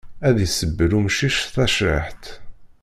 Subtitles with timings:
[0.27, 2.25] Ad isebbel umcic tacriḥt.